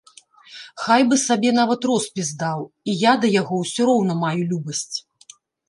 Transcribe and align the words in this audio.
Хай 0.83 1.01
бы 1.09 1.19
сабе 1.23 1.51
нават 1.57 1.85
роспіс 1.91 2.31
даў, 2.41 2.65
і 2.89 2.97
я 3.03 3.13
да 3.21 3.27
яго 3.41 3.53
ўсё 3.63 3.81
роўна 3.93 4.13
маю 4.25 4.43
любасць. 4.51 4.93